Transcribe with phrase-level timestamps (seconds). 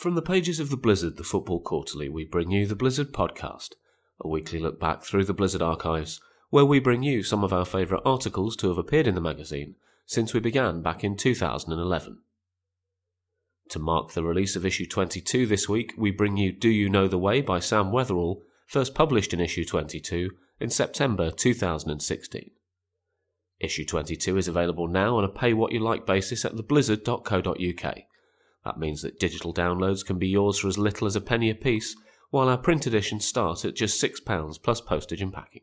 [0.00, 3.74] From the pages of the Blizzard, the Football Quarterly, we bring you the Blizzard Podcast,
[4.18, 7.66] a weekly look back through the Blizzard archives, where we bring you some of our
[7.66, 9.74] favourite articles to have appeared in the magazine
[10.06, 12.18] since we began back in 2011.
[13.68, 17.06] To mark the release of issue 22 this week, we bring you Do You Know
[17.06, 20.30] the Way by Sam Wetherell, first published in issue 22
[20.60, 22.52] in September 2016.
[23.58, 27.98] Issue 22 is available now on a pay what you like basis at theblizzard.co.uk.
[28.64, 31.96] That means that digital downloads can be yours for as little as a penny apiece,
[32.30, 35.62] while our print editions start at just £6 plus postage and packing.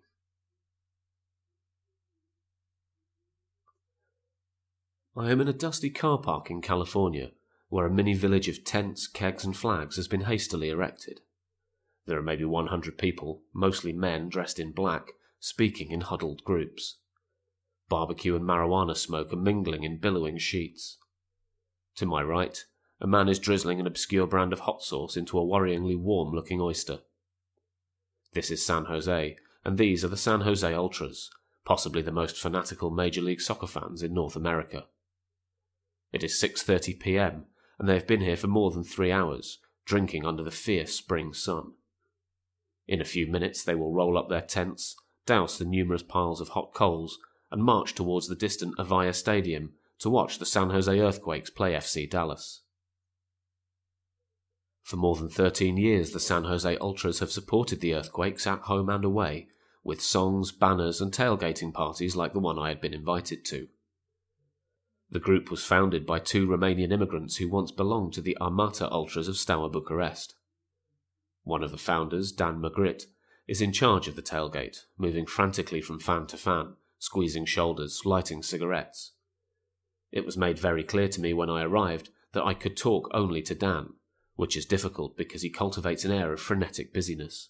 [5.16, 7.32] I am in a dusty car park in California,
[7.70, 11.22] where a mini village of tents, kegs, and flags has been hastily erected.
[12.06, 16.98] There are maybe 100 people, mostly men dressed in black, speaking in huddled groups.
[17.90, 20.98] Barbecue and marijuana smoke are mingling in billowing sheets.
[21.96, 22.64] To my right,
[23.00, 26.60] a man is drizzling an obscure brand of hot sauce into a worryingly warm looking
[26.60, 27.00] oyster.
[28.34, 31.30] This is San Jose, and these are the San Jose Ultras,
[31.66, 34.86] possibly the most fanatical Major League Soccer fans in North America.
[36.12, 37.46] It is 6:30 p.m.,
[37.78, 41.34] and they have been here for more than 3 hours, drinking under the fierce spring
[41.34, 41.74] sun.
[42.88, 46.50] In a few minutes they will roll up their tents, douse the numerous piles of
[46.50, 47.20] hot coals,
[47.52, 52.10] and march towards the distant Avaya Stadium to watch the San Jose Earthquakes play FC
[52.10, 52.62] Dallas.
[54.88, 58.88] For more than 13 years, the San Jose Ultras have supported the Earthquakes at home
[58.88, 59.50] and away,
[59.84, 63.68] with songs, banners, and tailgating parties like the one I had been invited to.
[65.10, 69.28] The group was founded by two Romanian immigrants who once belonged to the Armata Ultras
[69.28, 70.36] of Steaua Bucharest.
[71.44, 73.08] One of the founders, Dan Magritte,
[73.46, 78.42] is in charge of the tailgate, moving frantically from fan to fan, squeezing shoulders, lighting
[78.42, 79.12] cigarettes.
[80.14, 83.42] It was made very clear to me when I arrived that I could talk only
[83.42, 83.96] to Dan,
[84.38, 87.50] which is difficult because he cultivates an air of frenetic busyness.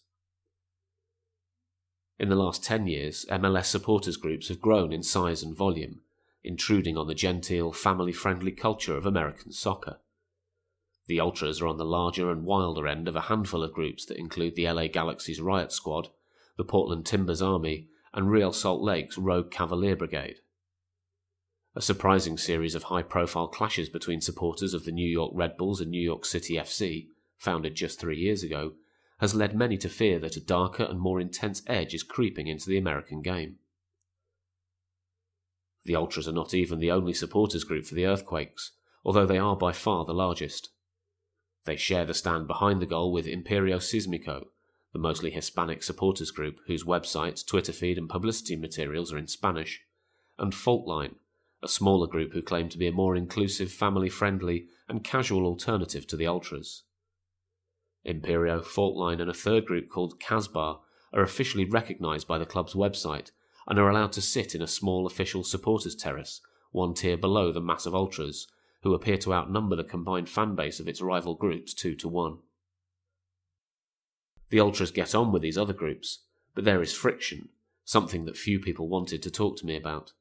[2.18, 6.00] In the last ten years, MLS supporters groups have grown in size and volume,
[6.44, 10.00] intruding on the genteel, family friendly culture of American soccer.
[11.06, 14.18] The Ultras are on the larger and wilder end of a handful of groups that
[14.18, 16.10] include the LA Galaxy's Riot Squad,
[16.58, 20.40] the Portland Timbers Army, and Real Salt Lake's Rogue Cavalier Brigade.
[21.78, 25.80] A surprising series of high profile clashes between supporters of the New York Red Bulls
[25.80, 28.74] and New York City FC, founded just three years ago,
[29.20, 32.68] has led many to fear that a darker and more intense edge is creeping into
[32.68, 33.58] the American game.
[35.86, 38.72] The Ultras are not even the only supporters group for the Earthquakes,
[39.06, 40.70] although they are by far the largest.
[41.66, 44.48] They share the stand behind the goal with Imperio Sismico,
[44.94, 49.84] the mostly Hispanic supporters group whose website, Twitter feed, and publicity materials are in Spanish,
[50.40, 51.18] and Faultline,
[51.62, 56.06] a smaller group who claim to be a more inclusive, family friendly, and casual alternative
[56.08, 56.84] to the Ultras.
[58.06, 60.80] Imperio, Faultline, and a third group called Casbar
[61.14, 63.32] are officially recognised by the club's website
[63.68, 66.42] and are allowed to sit in a small official supporters terrace,
[66.72, 68.48] one tier below the massive ultras,
[68.84, 72.38] who appear to outnumber the combined fan base of its rival groups two to one.
[74.50, 76.20] The ultras get on with these other groups,
[76.56, 77.50] but there is friction,
[77.84, 80.14] something that few people wanted to talk to me about.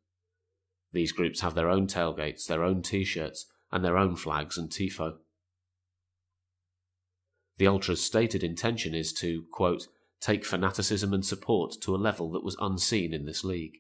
[0.93, 4.71] These groups have their own tailgates, their own t shirts, and their own flags and
[4.71, 5.19] TIFO.
[7.59, 9.89] The Ultras' stated intention is to, quote,
[10.21, 13.79] take fanaticism and support to a level that was unseen in this league.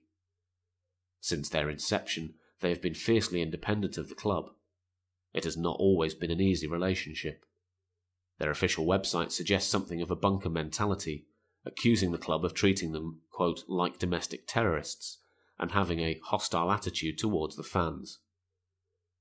[1.21, 4.50] Since their inception, they have been fiercely independent of the club.
[5.33, 7.44] It has not always been an easy relationship.
[8.38, 11.27] Their official website suggests something of a bunker mentality,
[11.65, 15.19] accusing the club of treating them, quote, like domestic terrorists
[15.59, 18.19] and having a hostile attitude towards the fans.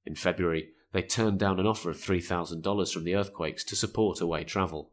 [0.06, 4.44] In February, they turned down an offer of $3,000 from the Earthquakes to support away
[4.44, 4.92] travel.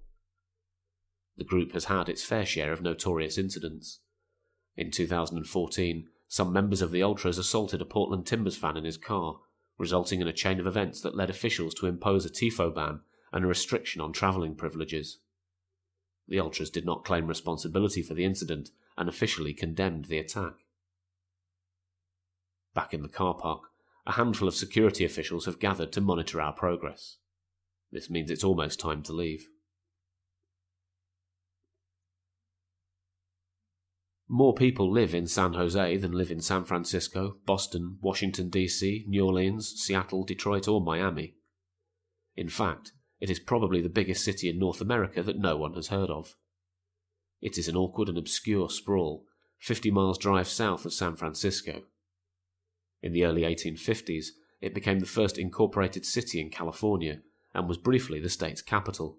[1.36, 4.00] The group has had its fair share of notorious incidents.
[4.76, 9.40] In 2014, some members of the Ultras assaulted a Portland Timbers fan in his car,
[9.78, 13.00] resulting in a chain of events that led officials to impose a TIFO ban
[13.32, 15.18] and a restriction on travelling privileges.
[16.28, 20.54] The Ultras did not claim responsibility for the incident and officially condemned the attack.
[22.74, 23.62] Back in the car park,
[24.06, 27.18] a handful of security officials have gathered to monitor our progress.
[27.90, 29.48] This means it's almost time to leave.
[34.28, 39.26] More people live in San Jose than live in San Francisco, Boston, Washington, D.C., New
[39.26, 41.34] Orleans, Seattle, Detroit, or Miami.
[42.34, 45.88] In fact, it is probably the biggest city in North America that no one has
[45.88, 46.34] heard of.
[47.42, 49.26] It is an awkward and obscure sprawl,
[49.58, 51.82] 50 miles drive south of San Francisco.
[53.02, 54.28] In the early 1850s,
[54.60, 57.20] it became the first incorporated city in California
[57.52, 59.18] and was briefly the state's capital.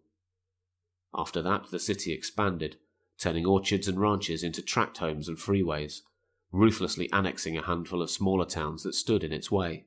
[1.14, 2.78] After that, the city expanded,
[3.20, 6.02] turning orchards and ranches into tract homes and freeways,
[6.52, 9.86] ruthlessly annexing a handful of smaller towns that stood in its way.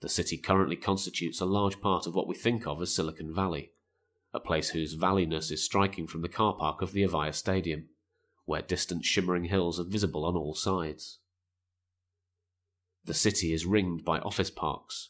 [0.00, 3.72] The city currently constitutes a large part of what we think of as Silicon Valley,
[4.32, 7.88] a place whose valleyness is striking from the car park of the Avaya Stadium,
[8.44, 11.18] where distant shimmering hills are visible on all sides.
[13.08, 15.08] The city is ringed by office parks,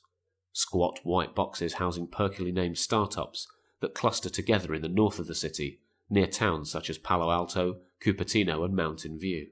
[0.53, 3.49] squat white boxes housing perkily named startups
[3.81, 7.81] that cluster together in the north of the city, near towns such as Palo Alto,
[8.00, 9.49] Cupertino, and Mountain View.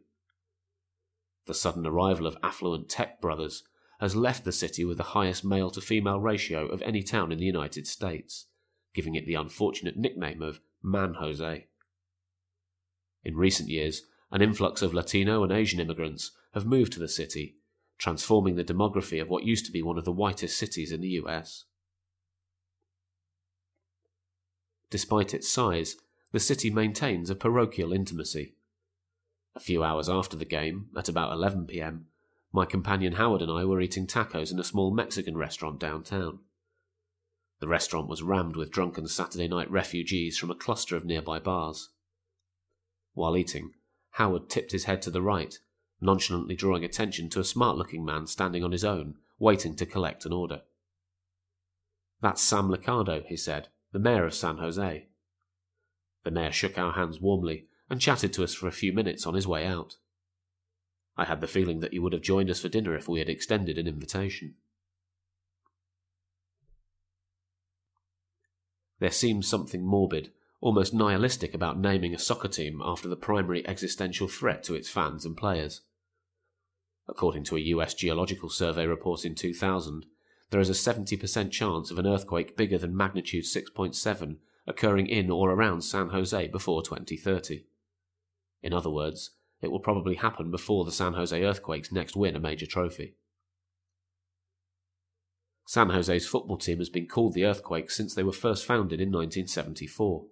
[1.46, 3.64] The sudden arrival of affluent tech brothers
[3.98, 7.38] has left the city with the highest male to female ratio of any town in
[7.38, 8.46] the United States,
[8.94, 11.66] giving it the unfortunate nickname of Man Jose.
[13.24, 17.56] In recent years, an influx of Latino and Asian immigrants have moved to the city,
[17.98, 21.20] transforming the demography of what used to be one of the whitest cities in the
[21.20, 21.64] US.
[24.90, 25.96] Despite its size,
[26.32, 28.54] the city maintains a parochial intimacy.
[29.54, 32.06] A few hours after the game, at about 11 pm,
[32.52, 36.40] my companion Howard and I were eating tacos in a small Mexican restaurant downtown.
[37.60, 41.88] The restaurant was rammed with drunken Saturday night refugees from a cluster of nearby bars.
[43.14, 43.72] While eating,
[44.10, 45.58] Howard tipped his head to the right,
[46.00, 50.24] nonchalantly drawing attention to a smart looking man standing on his own, waiting to collect
[50.24, 50.62] an order.
[52.20, 55.06] That's Sam Liccardo, he said, the mayor of San Jose.
[56.24, 59.34] The mayor shook our hands warmly and chatted to us for a few minutes on
[59.34, 59.96] his way out.
[61.16, 63.28] I had the feeling that he would have joined us for dinner if we had
[63.28, 64.54] extended an invitation.
[68.98, 74.28] There seems something morbid, almost nihilistic about naming a soccer team after the primary existential
[74.28, 75.82] threat to its fans and players.
[77.08, 80.06] According to a US Geological Survey report in 2000,
[80.50, 84.36] there is a 70% chance of an earthquake bigger than magnitude 6.7
[84.66, 87.64] occurring in or around San Jose before 2030.
[88.62, 89.30] In other words,
[89.60, 93.16] it will probably happen before the San Jose Earthquakes next win a major trophy.
[95.66, 99.08] San Jose's football team has been called the Earthquakes since they were first founded in
[99.08, 100.26] 1974.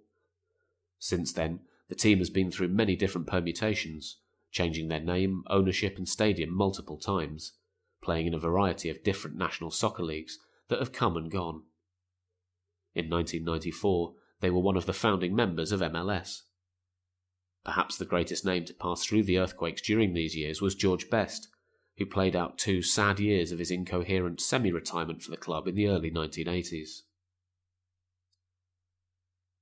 [1.05, 4.17] Since then, the team has been through many different permutations,
[4.49, 7.53] changing their name, ownership, and stadium multiple times,
[8.01, 11.61] playing in a variety of different national soccer leagues that have come and gone.
[12.95, 16.41] In 1994, they were one of the founding members of MLS.
[17.63, 21.49] Perhaps the greatest name to pass through the earthquakes during these years was George Best,
[21.99, 25.75] who played out two sad years of his incoherent semi retirement for the club in
[25.75, 27.03] the early 1980s.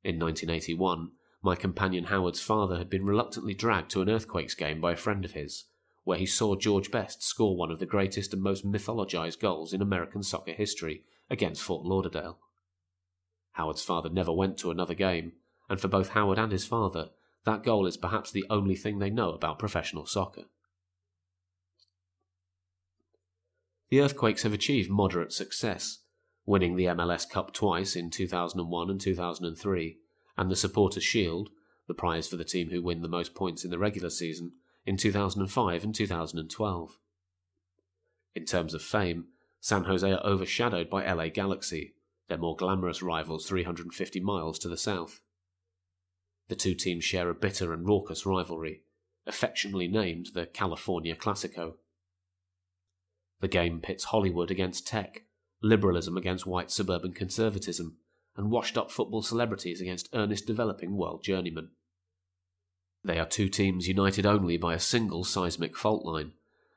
[0.05, 1.11] In 1981,
[1.43, 5.25] my companion Howard's father had been reluctantly dragged to an Earthquakes game by a friend
[5.25, 5.65] of his,
[6.05, 9.81] where he saw George Best score one of the greatest and most mythologized goals in
[9.81, 12.39] American soccer history against Fort Lauderdale.
[13.51, 15.33] Howard's father never went to another game,
[15.69, 17.09] and for both Howard and his father,
[17.43, 20.43] that goal is perhaps the only thing they know about professional soccer.
[23.89, 25.99] The Earthquakes have achieved moderate success,
[26.45, 29.97] winning the MLS Cup twice in 2001 and 2003,
[30.37, 31.49] and the Supporters' Shield,
[31.87, 34.53] the prize for the team who win the most points in the regular season,
[34.85, 36.99] in 2005 and 2012.
[38.35, 39.25] In terms of fame,
[39.59, 41.95] San Jose are overshadowed by LA Galaxy,
[42.27, 45.21] their more glamorous rivals 350 miles to the south.
[46.49, 48.83] The two teams share a bitter and raucous rivalry,
[49.25, 51.75] affectionately named the California Classico.
[53.39, 55.23] The game pits Hollywood against tech,
[55.61, 57.97] liberalism against white suburban conservatism,
[58.35, 61.69] and washed up football celebrities against earnest developing world journeymen.
[63.03, 66.33] They are two teams united only by a single seismic fault line,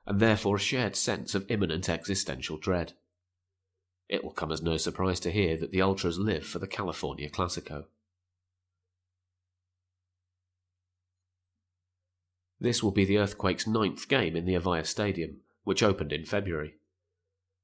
[0.06, 2.92] and therefore a shared sense of imminent existential dread.
[4.08, 7.28] It will come as no surprise to hear that the Ultras live for the California
[7.28, 7.84] Classico.
[12.60, 16.74] This will be the Earthquake's ninth game in the Avaya Stadium, which opened in February.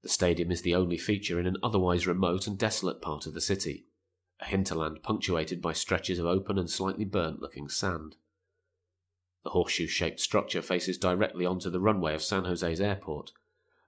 [0.02, 3.40] The stadium is the only feature in an otherwise remote and desolate part of the
[3.40, 3.86] city,
[4.40, 8.16] a hinterland punctuated by stretches of open and slightly burnt looking sand.
[9.44, 13.32] The horseshoe shaped structure faces directly onto the runway of San Jose's airport,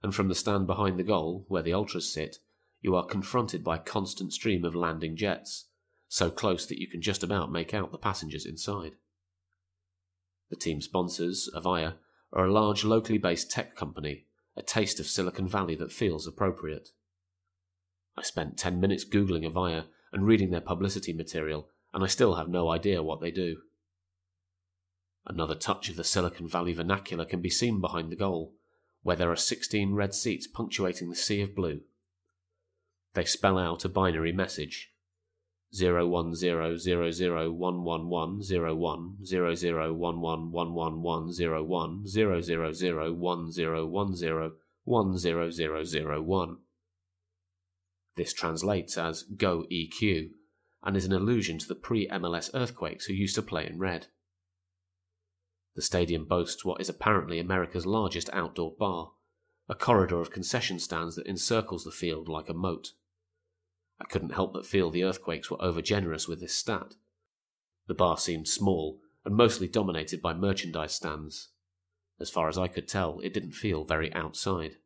[0.01, 2.39] and from the stand behind the goal, where the Ultras sit,
[2.81, 5.65] you are confronted by a constant stream of landing jets,
[6.07, 8.95] so close that you can just about make out the passengers inside.
[10.49, 11.95] The team sponsors, Avaya,
[12.31, 16.89] are a large locally based tech company a taste of Silicon Valley that feels appropriate.
[18.17, 22.47] I spent 10 minutes Googling Avaya and reading their publicity material, and I still have
[22.47, 23.57] no idea what they do.
[25.25, 28.53] Another touch of the Silicon Valley vernacular can be seen behind the goal,
[29.01, 31.81] where there are 16 red seats punctuating the sea of blue.
[33.13, 34.91] They spell out a binary message
[35.73, 40.73] zero one zero zero zero one one one zero one zero zero one one one
[40.73, 44.53] one one zero one zero zero zero one zero one zero
[44.83, 46.57] one zero zero zero one.
[48.15, 50.29] This translates as Go EQ
[50.83, 54.07] and is an allusion to the pre MLS earthquakes who used to play in red.
[55.75, 59.11] The stadium boasts what is apparently America's largest outdoor bar,
[59.67, 62.93] a corridor of concession stands that encircles the field like a moat.
[63.99, 66.95] I couldn't help but feel the earthquakes were overgenerous with this stat.
[67.87, 71.49] The bar seemed small and mostly dominated by merchandise stands.
[72.19, 74.77] As far as I could tell, it didn't feel very outside.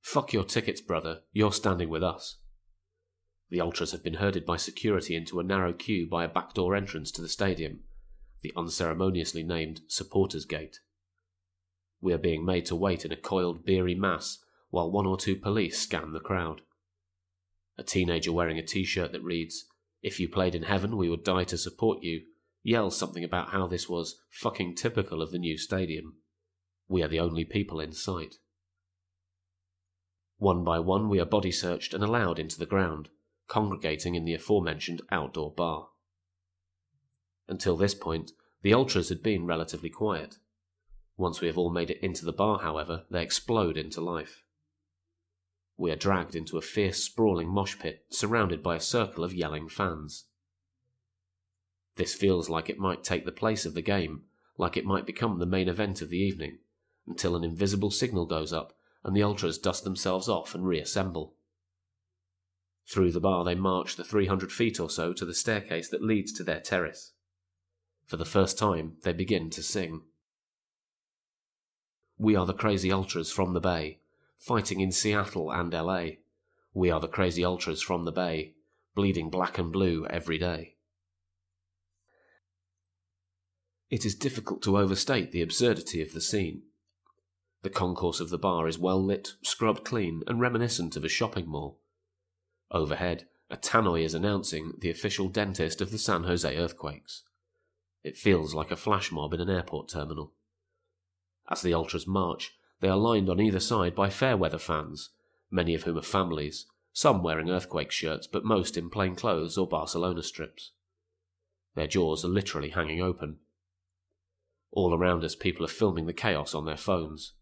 [0.00, 1.20] Fuck your tickets, brother.
[1.32, 2.38] You're standing with us.
[3.50, 7.10] The Ultras have been herded by security into a narrow queue by a backdoor entrance
[7.12, 7.80] to the stadium,
[8.42, 10.80] the unceremoniously named Supporters Gate.
[12.00, 14.38] We are being made to wait in a coiled, beery mass
[14.70, 16.60] while one or two police scan the crowd.
[17.78, 19.66] A teenager wearing a t shirt that reads,
[20.02, 22.22] If you played in heaven, we would die to support you,
[22.62, 26.16] yells something about how this was fucking typical of the new stadium.
[26.88, 28.36] We are the only people in sight.
[30.38, 33.08] One by one, we are body searched and allowed into the ground,
[33.48, 35.88] congregating in the aforementioned outdoor bar.
[37.48, 40.36] Until this point, the ultras had been relatively quiet.
[41.16, 44.42] Once we have all made it into the bar, however, they explode into life.
[45.78, 49.68] We are dragged into a fierce, sprawling mosh pit surrounded by a circle of yelling
[49.68, 50.24] fans.
[51.96, 54.24] This feels like it might take the place of the game,
[54.58, 56.58] like it might become the main event of the evening,
[57.06, 61.34] until an invisible signal goes up and the ultras dust themselves off and reassemble.
[62.88, 66.32] Through the bar they march the 300 feet or so to the staircase that leads
[66.34, 67.12] to their terrace.
[68.04, 70.02] For the first time, they begin to sing.
[72.18, 73.98] We are the crazy ultras from the Bay,
[74.38, 76.06] fighting in Seattle and LA.
[76.72, 78.54] We are the crazy ultras from the Bay,
[78.94, 80.76] bleeding black and blue every day.
[83.90, 86.62] It is difficult to overstate the absurdity of the scene.
[87.62, 91.48] The concourse of the bar is well lit, scrubbed clean, and reminiscent of a shopping
[91.48, 91.80] mall.
[92.70, 97.22] Overhead, a tannoy is announcing the official dentist of the San Jose earthquakes.
[98.02, 100.32] It feels like a flash mob in an airport terminal.
[101.48, 105.10] As the Ultras march, they are lined on either side by Fairweather fans,
[105.50, 109.68] many of whom are families, some wearing earthquake shirts, but most in plain clothes or
[109.68, 110.72] Barcelona strips.
[111.74, 113.38] Their jaws are literally hanging open.
[114.72, 117.34] All around us, people are filming the chaos on their phones.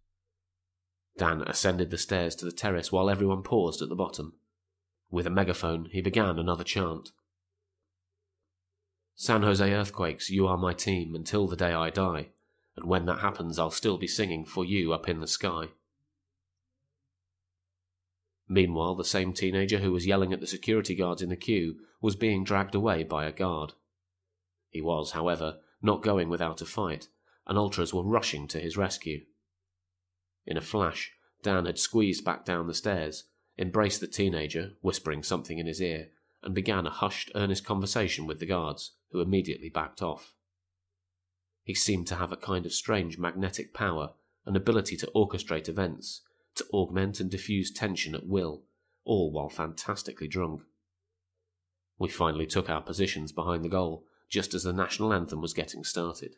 [1.16, 4.34] Dan ascended the stairs to the terrace while everyone paused at the bottom.
[5.10, 7.12] With a megaphone, he began another chant.
[9.14, 12.30] San Jose Earthquakes, you are my team until the day I die
[12.76, 15.68] and when that happens, I'll still be singing for you up in the sky.
[18.48, 22.16] Meanwhile, the same teenager who was yelling at the security guards in the queue was
[22.16, 23.72] being dragged away by a guard.
[24.68, 27.08] He was, however, not going without a fight,
[27.46, 29.24] and ultras were rushing to his rescue.
[30.46, 31.12] In a flash,
[31.42, 33.24] Dan had squeezed back down the stairs,
[33.58, 36.08] embraced the teenager, whispering something in his ear,
[36.42, 40.34] and began a hushed, earnest conversation with the guards, who immediately backed off.
[41.64, 44.12] He seemed to have a kind of strange magnetic power,
[44.44, 46.20] an ability to orchestrate events,
[46.56, 48.62] to augment and diffuse tension at will,
[49.04, 50.62] all while fantastically drunk.
[51.98, 55.84] We finally took our positions behind the goal, just as the national anthem was getting
[55.84, 56.36] started.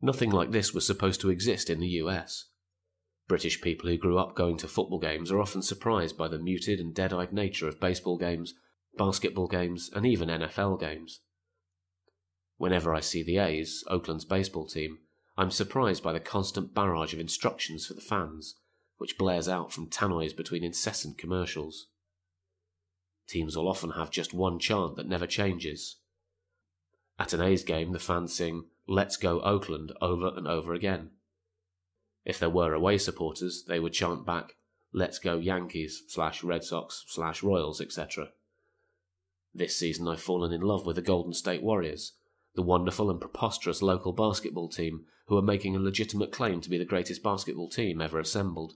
[0.00, 2.46] Nothing like this was supposed to exist in the US.
[3.28, 6.80] British people who grew up going to football games are often surprised by the muted
[6.80, 8.54] and dead eyed nature of baseball games
[9.00, 11.20] basketball games, and even NFL games.
[12.58, 14.98] Whenever I see the A's, Oakland's baseball team,
[15.38, 18.56] I'm surprised by the constant barrage of instructions for the fans,
[18.98, 21.86] which blares out from tannoys between incessant commercials.
[23.26, 25.96] Teams will often have just one chant that never changes.
[27.18, 31.12] At an A's game, the fans sing, Let's go Oakland over and over again.
[32.26, 34.56] If there were away supporters, they would chant back,
[34.92, 38.32] Let's go Yankees slash Red Sox slash Royals, etc.
[39.52, 42.12] This season I've fallen in love with the Golden State Warriors,
[42.54, 46.78] the wonderful and preposterous local basketball team who are making a legitimate claim to be
[46.78, 48.74] the greatest basketball team ever assembled.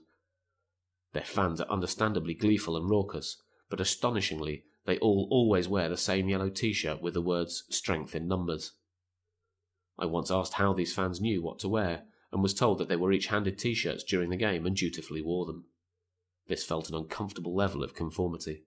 [1.13, 6.29] Their fans are understandably gleeful and raucous, but astonishingly, they all always wear the same
[6.29, 8.73] yellow t shirt with the words strength in numbers.
[9.97, 12.97] I once asked how these fans knew what to wear, and was told that they
[12.97, 15.65] were each handed t shirts during the game and dutifully wore them.
[16.47, 18.63] This felt an uncomfortable level of conformity.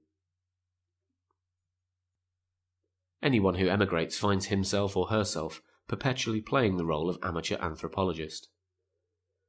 [3.23, 8.49] Anyone who emigrates finds himself or herself perpetually playing the role of amateur anthropologist.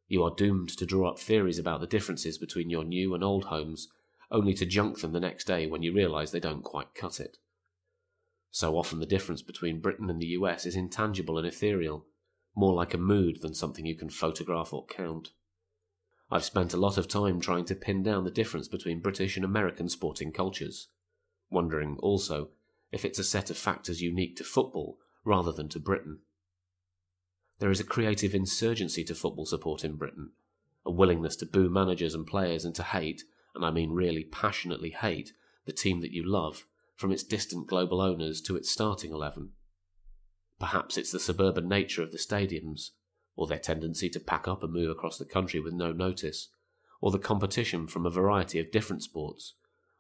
[0.08, 3.46] You are doomed to draw up theories about the differences between your new and old
[3.46, 3.90] homes,
[4.32, 7.38] only to junk them the next day when you realise they don't quite cut it.
[8.50, 12.08] So often the difference between Britain and the US is intangible and ethereal,
[12.56, 15.30] more like a mood than something you can photograph or count.
[16.32, 19.46] I've spent a lot of time trying to pin down the difference between British and
[19.46, 20.88] American sporting cultures,
[21.52, 22.50] wondering also
[22.92, 26.20] if it's a set of factors unique to football rather than to Britain.
[27.60, 30.32] There is a creative insurgency to football support in Britain,
[30.86, 34.92] a willingness to boo managers and players and to hate, and I mean really passionately
[34.92, 35.34] hate,
[35.66, 36.66] the team that you love,
[36.96, 39.52] from its distant global owners to its starting eleven.
[40.60, 42.90] Perhaps it's the suburban nature of the stadiums,
[43.36, 46.50] or their tendency to pack up and move across the country with no notice,
[47.02, 49.54] or the competition from a variety of different sports,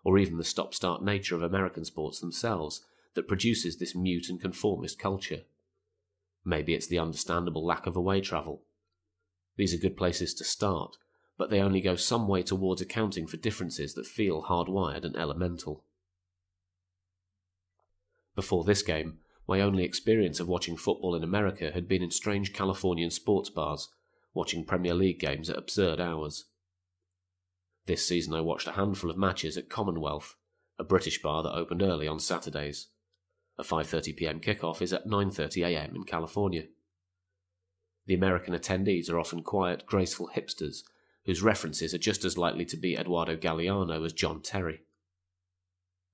[0.03, 4.41] or even the stop start nature of American sports themselves that produces this mute and
[4.41, 5.41] conformist culture.
[6.45, 8.61] Maybe it's the understandable lack of away travel.
[9.57, 10.97] These are good places to start,
[11.37, 15.83] but they only go some way towards accounting for differences that feel hardwired and elemental.
[18.35, 22.53] Before this game, my only experience of watching football in America had been in strange
[22.53, 23.89] Californian sports bars,
[24.33, 26.45] watching Premier League games at absurd hours.
[27.85, 30.35] This season I watched a handful of matches at Commonwealth,
[30.77, 32.87] a British bar that opened early on Saturdays.
[33.57, 34.39] A 5:30 p.m.
[34.39, 35.95] kickoff is at 9:30 a.m.
[35.95, 36.67] in California.
[38.05, 40.83] The American attendees are often quiet, graceful hipsters
[41.25, 44.81] whose references are just as likely to be Eduardo Galeano as John Terry.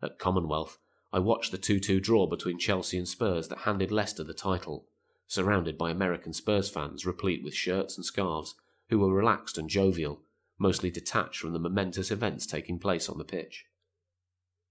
[0.02, 0.78] At Commonwealth,
[1.14, 4.88] I watched the 2 2 draw between Chelsea and Spurs that handed Leicester the title,
[5.28, 8.56] surrounded by American Spurs fans replete with shirts and scarves
[8.90, 10.22] who were relaxed and jovial,
[10.58, 13.66] mostly detached from the momentous events taking place on the pitch.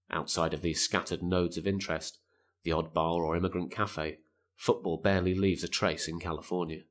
[0.09, 2.19] Outside of these scattered nodes of interest,
[2.63, 4.19] the odd bar or immigrant cafe,
[4.55, 6.81] football barely leaves a trace in California.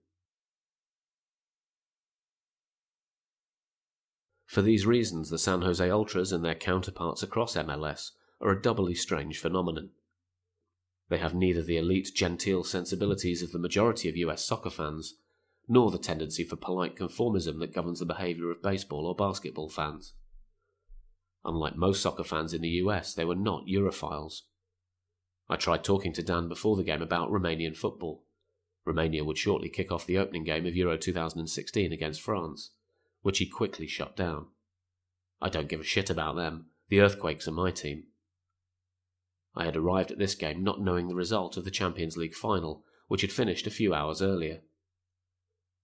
[4.47, 8.95] For these reasons, the San Jose Ultras and their counterparts across MLS are a doubly
[8.95, 9.91] strange phenomenon.
[11.09, 15.15] They have neither the elite genteel sensibilities of the majority of US soccer fans,
[15.67, 20.15] nor the tendency for polite conformism that governs the behaviour of baseball or basketball fans.
[21.45, 24.43] Unlike most soccer fans in the US, they were not Europhiles.
[25.49, 28.25] I tried talking to Dan before the game about Romanian football.
[28.87, 32.71] Romania would shortly kick off the opening game of Euro 2016 against France,
[33.23, 34.47] which he quickly shut down.
[35.41, 36.67] I don't give a shit about them.
[36.89, 38.05] The Earthquakes are my team.
[39.55, 42.85] I had arrived at this game not knowing the result of the Champions League final,
[43.09, 44.61] which had finished a few hours earlier.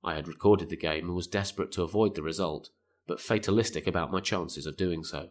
[0.02, 2.70] I had recorded the game and was desperate to avoid the result,
[3.06, 5.30] but fatalistic about my chances of doing so.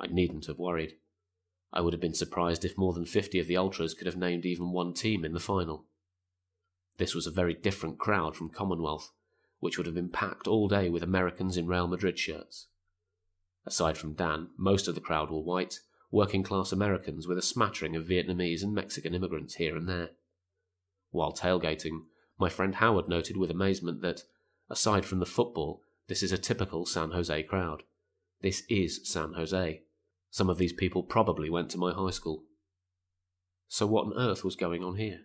[0.00, 0.96] I needn't have worried.
[1.72, 4.46] I would have been surprised if more than 50 of the Ultras could have named
[4.46, 5.84] even one team in the final.
[6.96, 9.12] This was a very different crowd from Commonwealth,
[9.60, 12.68] which would have been packed all day with Americans in Real Madrid shirts.
[13.66, 17.94] Aside from Dan, most of the crowd were white, working class Americans with a smattering
[17.94, 20.10] of Vietnamese and Mexican immigrants here and there.
[21.10, 22.04] While tailgating,
[22.38, 24.22] my friend Howard noted with amazement that,
[24.70, 27.82] aside from the football, this is a typical San Jose crowd.
[28.40, 29.82] This is San Jose.
[30.30, 32.44] Some of these people probably went to my high school.
[33.66, 35.20] So, what on earth was going on here?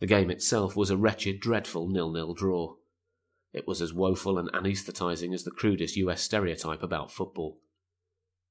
[0.00, 2.76] The game itself was a wretched, dreadful nil-nil draw.
[3.52, 7.60] It was as woeful and anaesthetising as the crudest US stereotype about football.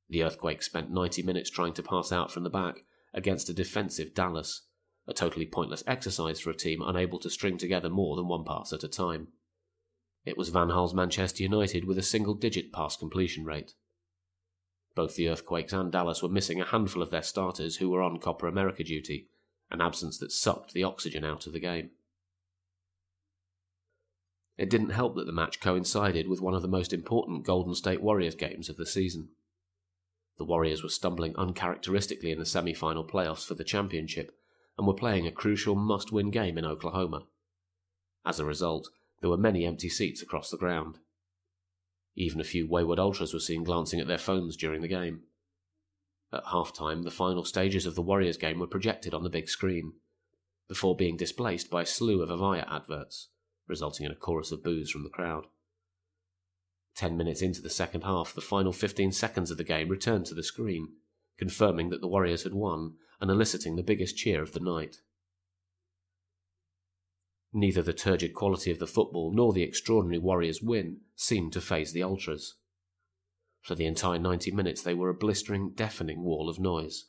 [0.10, 2.82] The Earthquake spent 90 minutes trying to pass out from the back
[3.14, 4.64] against a defensive Dallas,
[5.08, 8.72] a totally pointless exercise for a team unable to string together more than one pass
[8.72, 9.28] at a time.
[10.26, 13.74] It was Van Gaal's Manchester United with a single digit pass completion rate.
[14.96, 18.20] Both the Earthquakes and Dallas were missing a handful of their starters who were on
[18.20, 19.28] Copa America duty,
[19.70, 21.90] an absence that sucked the oxygen out of the game.
[24.56, 28.02] It didn't help that the match coincided with one of the most important Golden State
[28.02, 29.30] Warriors games of the season.
[30.38, 34.32] The Warriors were stumbling uncharacteristically in the semi final playoffs for the championship
[34.78, 37.26] and were playing a crucial must win game in Oklahoma.
[38.26, 38.90] As a result,
[39.22, 41.00] there were many empty seats across the ground.
[42.16, 45.22] Even a few wayward ultras were seen glancing at their phones during the game.
[46.32, 49.48] At half time, the final stages of the Warriors game were projected on the big
[49.48, 49.94] screen,
[50.68, 53.30] before being displaced by a slew of Avaya adverts,
[53.68, 55.46] resulting in a chorus of boos from the crowd.
[56.96, 60.34] Ten minutes into the second half, the final 15 seconds of the game returned to
[60.36, 60.90] the screen,
[61.38, 64.98] confirming that the Warriors had won and eliciting the biggest cheer of the night.
[67.54, 71.94] Neither the turgid quality of the football nor the extraordinary Warriors' win seemed to faze
[71.94, 72.56] the Ultras.
[73.62, 77.06] For the entire 90 minutes, they were a blistering, deafening wall of noise.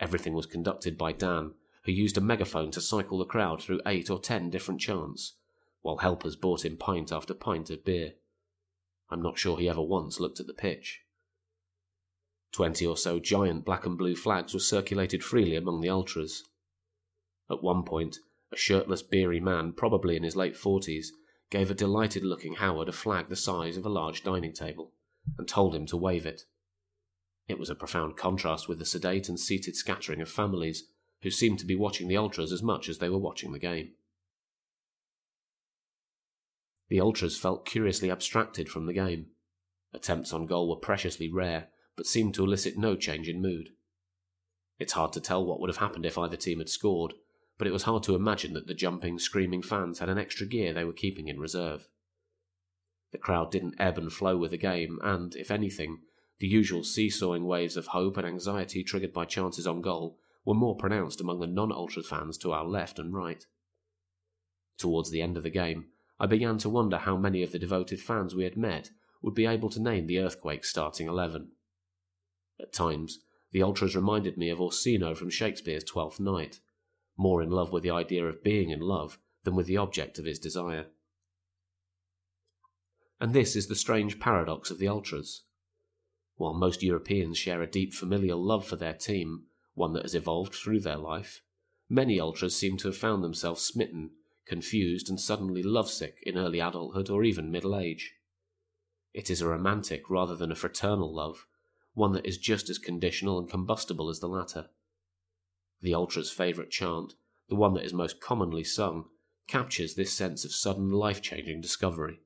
[0.00, 1.52] Everything was conducted by Dan,
[1.84, 5.34] who used a megaphone to cycle the crowd through eight or ten different chants,
[5.82, 8.12] while helpers brought in pint after pint of beer.
[9.10, 11.01] I'm not sure he ever once looked at the pitch.
[12.52, 16.44] Twenty or so giant black and blue flags were circulated freely among the ultras.
[17.50, 18.18] At one point,
[18.52, 21.12] a shirtless, beery man, probably in his late forties,
[21.50, 24.92] gave a delighted looking Howard a flag the size of a large dining table,
[25.38, 26.42] and told him to wave it.
[27.48, 30.84] It was a profound contrast with the sedate and seated scattering of families,
[31.22, 33.92] who seemed to be watching the ultras as much as they were watching the game.
[36.88, 39.26] The ultras felt curiously abstracted from the game.
[39.94, 43.70] Attempts on goal were preciously rare, but seemed to elicit no change in mood.
[44.78, 47.14] It's hard to tell what would have happened if either team had scored,
[47.58, 50.72] but it was hard to imagine that the jumping, screaming fans had an extra gear
[50.72, 51.88] they were keeping in reserve.
[53.12, 55.98] The crowd didn't ebb and flow with the game, and, if anything,
[56.40, 60.76] the usual seesawing waves of hope and anxiety triggered by chances on goal were more
[60.76, 63.46] pronounced among the non Ultra fans to our left and right.
[64.78, 65.86] Towards the end of the game,
[66.18, 68.90] I began to wonder how many of the devoted fans we had met
[69.22, 71.52] would be able to name the earthquake starting eleven.
[72.60, 76.60] At times, the Ultras reminded me of Orsino from Shakespeare's Twelfth Night,
[77.16, 80.24] more in love with the idea of being in love than with the object of
[80.24, 80.86] his desire.
[83.20, 85.44] And this is the strange paradox of the Ultras.
[86.36, 90.54] While most Europeans share a deep familial love for their team, one that has evolved
[90.54, 91.42] through their life,
[91.88, 94.10] many Ultras seem to have found themselves smitten,
[94.46, 98.14] confused, and suddenly lovesick in early adulthood or even middle age.
[99.14, 101.46] It is a romantic rather than a fraternal love,
[101.94, 104.66] one that is just as conditional and combustible as the latter.
[105.80, 107.14] The Ultra's favourite chant,
[107.48, 109.06] the one that is most commonly sung,
[109.46, 112.20] captures this sense of sudden life changing discovery.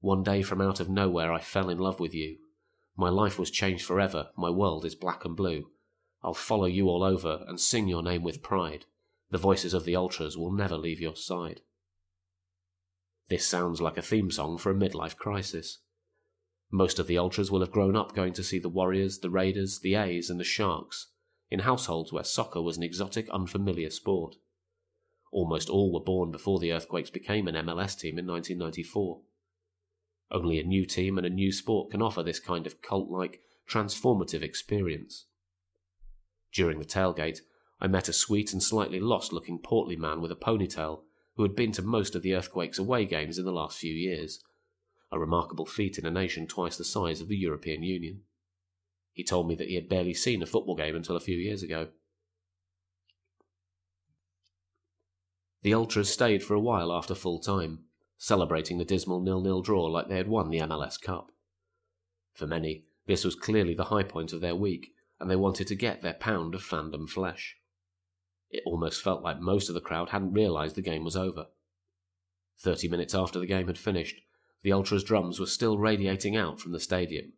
[0.00, 2.38] One day from out of nowhere I fell in love with you.
[2.96, 5.70] My life was changed forever, my world is black and blue.
[6.22, 8.86] I'll follow you all over and sing your name with pride.
[9.30, 11.60] The voices of the Ultras will never leave your side.
[13.28, 15.78] This sounds like a theme song for a midlife crisis.
[16.76, 19.78] Most of the Ultras will have grown up going to see the Warriors, the Raiders,
[19.78, 21.06] the A's, and the Sharks,
[21.50, 24.36] in households where soccer was an exotic, unfamiliar sport.
[25.32, 29.22] Almost all were born before the Earthquakes became an MLS team in 1994.
[30.30, 33.40] Only a new team and a new sport can offer this kind of cult like,
[33.66, 35.24] transformative experience.
[36.52, 37.40] During the tailgate,
[37.80, 41.04] I met a sweet and slightly lost looking portly man with a ponytail
[41.36, 44.44] who had been to most of the Earthquake's away games in the last few years
[45.10, 48.22] a remarkable feat in a nation twice the size of the European Union.
[49.12, 51.62] He told me that he had barely seen a football game until a few years
[51.62, 51.88] ago.
[55.62, 57.84] The Ultras stayed for a while after full time,
[58.18, 61.32] celebrating the dismal nil-nil draw like they had won the MLS Cup.
[62.34, 65.74] For many, this was clearly the high point of their week, and they wanted to
[65.74, 67.56] get their pound of fandom flesh.
[68.50, 71.46] It almost felt like most of the crowd hadn't realised the game was over.
[72.58, 74.20] Thirty minutes after the game had finished,
[74.62, 77.32] the Ultras' drums were still radiating out from the stadium,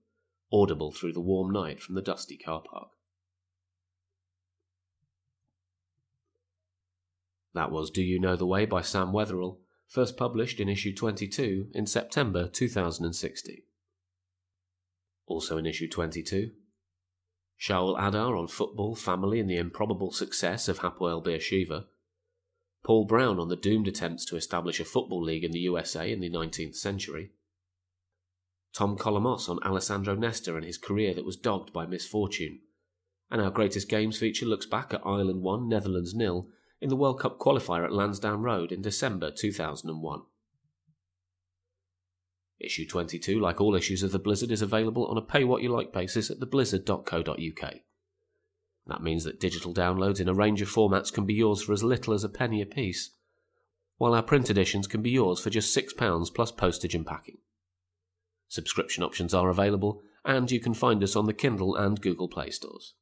[0.52, 2.88] audible through the warm night from the dusty car park.
[7.54, 11.68] That was Do You Know the Way by Sam Wetherell, first published in issue 22
[11.74, 13.62] in September 2016.
[15.26, 16.52] Also in issue 22,
[17.60, 21.86] Shaul Adar on football, family, and the improbable success of Hapoel Beersheva,
[22.84, 26.20] Paul Brown on the doomed attempts to establish a football league in the USA in
[26.20, 27.32] the 19th century,
[28.74, 32.60] Tom Colomos on Alessandro Nesta and his career that was dogged by misfortune,
[33.30, 36.48] and our greatest games feature looks back at Ireland 1, Netherlands nil
[36.80, 40.22] in the World Cup qualifier at Lansdowne Road in December 2001.
[42.60, 45.68] Issue 22, like all issues of The Blizzard, is available on a pay what you
[45.70, 47.74] like basis at theblizzard.co.uk.
[48.88, 51.84] That means that digital downloads in a range of formats can be yours for as
[51.84, 53.10] little as a penny apiece,
[53.98, 57.38] while our print editions can be yours for just £6 plus postage and packing.
[58.48, 62.50] Subscription options are available, and you can find us on the Kindle and Google Play
[62.50, 62.94] stores.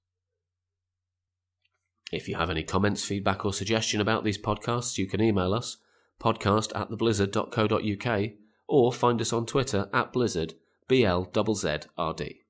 [2.12, 5.78] If you have any comments, feedback, or suggestion about these podcasts, you can email us
[6.20, 8.30] podcast at theblizzard.co.uk
[8.68, 10.54] or find us on Twitter at blizzard,
[10.88, 12.40] B-L-Z-Z-R-D.